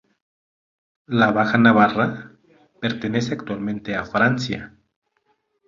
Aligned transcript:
La 1.05 1.31
Baja 1.31 1.59
Navarra 1.59 2.31
pertenece 2.79 3.35
actualmente 3.35 3.93
a 3.95 4.03
Francia. 4.03 4.75